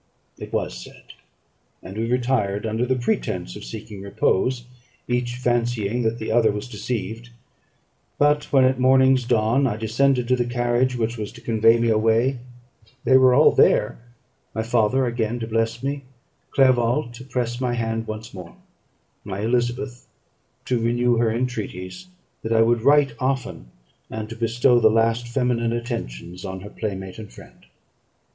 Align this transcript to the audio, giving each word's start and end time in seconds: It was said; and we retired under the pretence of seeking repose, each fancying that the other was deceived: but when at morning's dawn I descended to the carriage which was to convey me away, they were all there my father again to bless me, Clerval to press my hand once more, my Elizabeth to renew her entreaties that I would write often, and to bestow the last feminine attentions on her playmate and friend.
It 0.39 0.51
was 0.51 0.75
said; 0.75 1.13
and 1.83 1.95
we 1.95 2.09
retired 2.09 2.65
under 2.65 2.87
the 2.87 2.95
pretence 2.95 3.55
of 3.55 3.63
seeking 3.63 4.01
repose, 4.01 4.65
each 5.07 5.35
fancying 5.35 6.01
that 6.01 6.17
the 6.17 6.31
other 6.31 6.51
was 6.51 6.67
deceived: 6.67 7.29
but 8.17 8.45
when 8.45 8.63
at 8.63 8.79
morning's 8.79 9.25
dawn 9.25 9.67
I 9.67 9.77
descended 9.77 10.27
to 10.29 10.35
the 10.35 10.43
carriage 10.45 10.95
which 10.95 11.19
was 11.19 11.31
to 11.33 11.41
convey 11.41 11.77
me 11.77 11.89
away, 11.89 12.39
they 13.03 13.15
were 13.15 13.35
all 13.35 13.51
there 13.51 13.99
my 14.55 14.63
father 14.63 15.05
again 15.05 15.39
to 15.39 15.45
bless 15.45 15.83
me, 15.83 16.01
Clerval 16.49 17.09
to 17.11 17.23
press 17.23 17.61
my 17.61 17.73
hand 17.75 18.07
once 18.07 18.33
more, 18.33 18.55
my 19.23 19.41
Elizabeth 19.41 20.07
to 20.65 20.81
renew 20.81 21.17
her 21.17 21.29
entreaties 21.31 22.07
that 22.41 22.53
I 22.53 22.63
would 22.63 22.81
write 22.81 23.13
often, 23.19 23.67
and 24.09 24.27
to 24.29 24.35
bestow 24.35 24.79
the 24.79 24.89
last 24.89 25.27
feminine 25.27 25.73
attentions 25.73 26.43
on 26.43 26.61
her 26.61 26.71
playmate 26.71 27.19
and 27.19 27.31
friend. 27.31 27.67